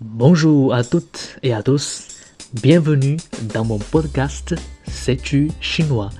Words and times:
Bonjour 0.00 0.74
à 0.74 0.84
toutes 0.84 1.38
et 1.42 1.52
à 1.52 1.60
tous. 1.60 2.06
Bienvenue 2.62 3.16
dans 3.52 3.64
mon 3.64 3.80
podcast 3.80 4.54
C'est-tu 4.86 5.50
chinois? 5.60 6.10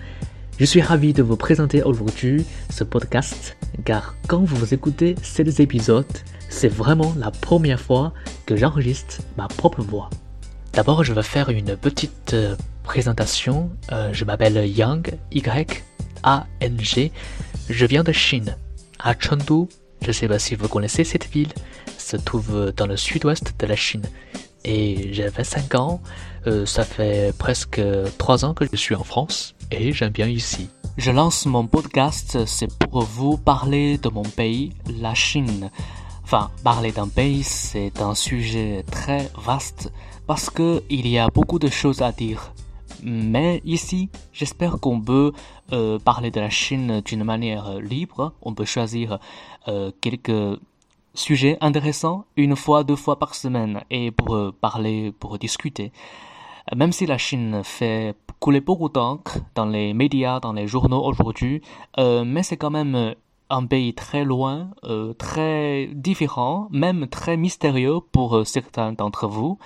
Je 0.58 0.64
suis 0.64 0.80
ravi 0.80 1.12
de 1.12 1.22
vous 1.22 1.36
présenter 1.36 1.84
aujourd'hui 1.84 2.44
ce 2.70 2.82
podcast 2.82 3.56
car 3.84 4.16
quand 4.26 4.42
vous 4.42 4.74
écoutez 4.74 5.14
ces 5.22 5.62
épisodes, 5.62 6.04
c'est 6.48 6.66
vraiment 6.66 7.14
la 7.16 7.30
première 7.30 7.80
fois 7.80 8.12
que 8.46 8.56
j'enregistre 8.56 9.18
ma 9.36 9.46
propre 9.46 9.82
voix. 9.82 10.10
D'abord, 10.72 11.04
je 11.04 11.12
vais 11.12 11.22
faire 11.22 11.48
une 11.48 11.76
petite 11.76 12.34
euh, 12.34 12.56
présentation. 12.82 13.70
Euh, 13.92 14.12
je 14.12 14.24
m'appelle 14.24 14.56
Yang, 14.68 15.16
Y-A-N-G. 15.30 17.12
Je 17.70 17.86
viens 17.86 18.02
de 18.02 18.10
Chine, 18.10 18.56
à 18.98 19.14
Chengdu. 19.16 19.68
Je 20.02 20.08
ne 20.08 20.12
sais 20.12 20.26
pas 20.26 20.40
si 20.40 20.56
vous 20.56 20.66
connaissez 20.66 21.04
cette 21.04 21.30
ville. 21.30 21.52
Se 21.98 22.16
trouve 22.16 22.72
dans 22.74 22.86
le 22.86 22.96
sud-ouest 22.96 23.54
de 23.58 23.66
la 23.66 23.76
Chine. 23.76 24.06
Et 24.64 25.12
j'ai 25.12 25.28
25 25.28 25.74
ans. 25.74 26.00
Euh, 26.46 26.64
ça 26.64 26.84
fait 26.84 27.36
presque 27.36 27.80
3 28.18 28.44
ans 28.44 28.54
que 28.54 28.64
je 28.70 28.76
suis 28.76 28.94
en 28.94 29.04
France 29.04 29.54
et 29.70 29.92
j'aime 29.92 30.12
bien 30.12 30.28
ici. 30.28 30.70
Je 30.96 31.10
lance 31.10 31.46
mon 31.46 31.66
podcast, 31.66 32.44
c'est 32.46 32.72
pour 32.78 33.02
vous 33.02 33.36
parler 33.36 33.98
de 33.98 34.08
mon 34.08 34.22
pays, 34.22 34.72
la 35.00 35.14
Chine. 35.14 35.70
Enfin, 36.24 36.50
parler 36.64 36.92
d'un 36.92 37.08
pays, 37.08 37.42
c'est 37.42 38.00
un 38.00 38.14
sujet 38.14 38.84
très 38.90 39.30
vaste 39.36 39.92
parce 40.26 40.50
que 40.50 40.82
il 40.90 41.06
y 41.06 41.18
a 41.18 41.28
beaucoup 41.28 41.58
de 41.58 41.68
choses 41.68 42.02
à 42.02 42.12
dire. 42.12 42.52
Mais 43.02 43.62
ici, 43.64 44.10
j'espère 44.32 44.78
qu'on 44.80 45.00
peut 45.00 45.32
euh, 45.72 45.98
parler 45.98 46.30
de 46.30 46.40
la 46.40 46.50
Chine 46.50 47.00
d'une 47.04 47.24
manière 47.24 47.78
libre. 47.80 48.32
On 48.42 48.54
peut 48.54 48.64
choisir 48.64 49.18
euh, 49.68 49.90
quelques 50.00 50.58
sujets 51.18 51.58
intéressants 51.60 52.24
une 52.36 52.56
fois, 52.56 52.84
deux 52.84 52.96
fois 52.96 53.18
par 53.18 53.34
semaine 53.34 53.82
et 53.90 54.10
pour 54.10 54.34
euh, 54.34 54.54
parler, 54.60 55.12
pour 55.12 55.38
discuter. 55.38 55.92
Même 56.74 56.92
si 56.92 57.06
la 57.06 57.18
Chine 57.18 57.62
fait 57.64 58.14
couler 58.40 58.60
beaucoup 58.60 58.88
d'encre 58.88 59.38
dans 59.54 59.66
les 59.66 59.94
médias, 59.94 60.38
dans 60.40 60.52
les 60.52 60.66
journaux 60.66 61.02
aujourd'hui, 61.02 61.62
mais 61.96 62.42
c'est 62.42 62.58
quand 62.58 62.70
même 62.70 63.14
un 63.50 63.66
pays 63.66 63.94
très 63.94 64.24
loin, 64.24 64.70
euh, 64.84 65.14
très 65.14 65.88
différent, 65.92 66.68
même 66.70 67.08
très 67.08 67.36
mystérieux 67.36 67.98
pour 68.12 68.36
euh, 68.36 68.44
certains 68.44 68.92
d'entre 68.92 69.26
vous. 69.26 69.58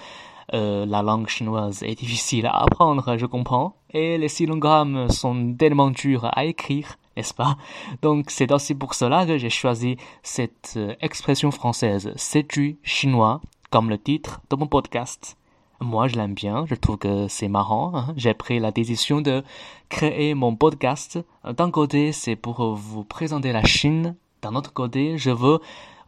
Euh, 0.54 0.86
la 0.86 1.02
langue 1.02 1.28
chinoise 1.28 1.82
est 1.82 1.94
difficile 1.94 2.46
à 2.46 2.62
apprendre, 2.62 3.16
je 3.16 3.26
comprends, 3.26 3.76
et 3.90 4.18
les 4.18 4.28
silogrammes 4.28 5.08
sont 5.08 5.54
tellement 5.54 5.90
durs 5.90 6.28
à 6.32 6.44
écrire, 6.44 6.96
n'est-ce 7.16 7.34
pas? 7.34 7.56
Donc 8.02 8.30
c'est 8.30 8.52
aussi 8.52 8.74
pour 8.74 8.94
cela 8.94 9.26
que 9.26 9.38
j'ai 9.38 9.50
choisi 9.50 9.96
cette 10.22 10.78
expression 11.00 11.50
française, 11.50 12.14
du 12.48 12.78
chinois, 12.82 13.40
comme 13.70 13.88
le 13.88 13.98
titre 13.98 14.40
de 14.50 14.56
mon 14.56 14.66
podcast. 14.66 15.36
Moi, 15.80 16.06
je 16.06 16.14
l'aime 16.14 16.34
bien, 16.34 16.64
je 16.66 16.76
trouve 16.76 16.98
que 16.98 17.26
c'est 17.26 17.48
marrant. 17.48 17.92
Hein. 17.94 18.14
J'ai 18.16 18.34
pris 18.34 18.60
la 18.60 18.70
décision 18.70 19.20
de 19.20 19.42
créer 19.88 20.34
mon 20.34 20.54
podcast. 20.54 21.18
D'un 21.44 21.72
côté, 21.72 22.12
c'est 22.12 22.36
pour 22.36 22.74
vous 22.76 23.02
présenter 23.02 23.52
la 23.52 23.64
Chine. 23.64 24.14
D'un 24.42 24.54
autre 24.54 24.72
côté, 24.72 25.18
je 25.18 25.30
veux 25.30 25.58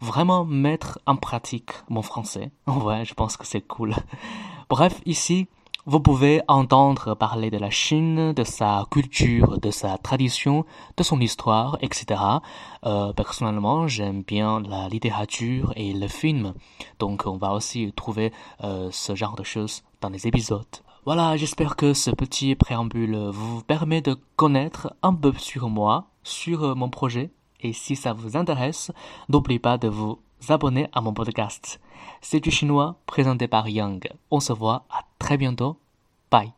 vraiment 0.01 0.45
mettre 0.45 1.01
en 1.07 1.17
pratique 1.17 1.73
mon 1.89 2.03
français. 2.03 2.51
Ouais, 2.67 3.05
je 3.05 3.15
pense 3.15 3.37
que 3.37 3.47
c'est 3.47 3.67
cool. 3.67 3.95
Bref, 4.69 5.01
ici, 5.07 5.49
vous 5.87 6.01
pouvez 6.01 6.41
entendre 6.49 7.15
parler 7.15 7.51
de 7.51 7.59
la 7.59 7.69
Chine, 7.69 8.33
de 8.33 8.45
sa 8.45 8.87
culture, 8.91 9.59
de 9.59 9.71
sa 9.71 9.99
tradition, 9.99 10.65
de 10.97 11.03
son 11.03 11.21
histoire, 11.21 11.77
etc. 11.83 12.21
Euh, 12.87 13.13
personnellement, 13.13 13.87
j'aime 13.87 14.23
bien 14.23 14.61
la 14.61 14.89
littérature 14.89 15.73
et 15.77 15.93
le 15.93 16.09
film, 16.09 16.55
donc 16.99 17.25
on 17.27 17.37
va 17.37 17.53
aussi 17.53 17.93
trouver 17.93 18.33
euh, 18.63 18.89
ce 18.93 19.15
genre 19.15 19.37
de 19.37 19.45
choses 19.45 19.83
dans 20.01 20.09
les 20.09 20.27
épisodes. 20.27 20.65
Voilà, 21.05 21.37
j'espère 21.37 21.77
que 21.77 21.93
ce 21.93 22.11
petit 22.11 22.55
préambule 22.55 23.17
vous 23.31 23.63
permet 23.63 24.01
de 24.01 24.17
connaître 24.37 24.95
un 25.03 25.15
peu 25.15 25.35
sur 25.37 25.69
moi, 25.69 26.07
sur 26.23 26.65
euh, 26.65 26.75
mon 26.75 26.89
projet, 26.89 27.31
et 27.61 27.75
si 27.75 27.95
ça 27.95 28.15
vous 28.15 28.39
intéresse, 28.39 28.91
n'oubliez 29.29 29.59
pas 29.59 29.77
de 29.77 29.89
vous 29.89 30.19
abonner 30.51 30.89
à 30.93 31.01
mon 31.01 31.13
podcast. 31.13 31.81
C'est 32.21 32.41
du 32.41 32.51
chinois 32.51 32.97
présenté 33.07 33.49
par 33.49 33.69
Yang. 33.69 34.11
On 34.31 34.41
se 34.41 34.53
voit 34.53 34.85
à 34.91 35.01
très 35.19 35.37
bientôt. 35.37 35.79
Bye. 36.31 36.53